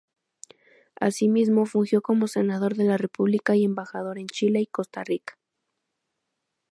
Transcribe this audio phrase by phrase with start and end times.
[0.99, 5.37] Asimismo fungió como senador de la República y embajador en Chile y Costa Rica.